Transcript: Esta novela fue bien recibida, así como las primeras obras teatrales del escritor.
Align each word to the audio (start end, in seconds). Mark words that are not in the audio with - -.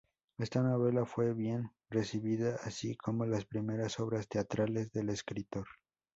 Esta 0.39 0.63
novela 0.63 1.05
fue 1.05 1.31
bien 1.35 1.69
recibida, 1.91 2.55
así 2.63 2.95
como 2.97 3.27
las 3.27 3.45
primeras 3.45 3.99
obras 3.99 4.27
teatrales 4.27 4.91
del 4.91 5.09
escritor. 5.11 5.67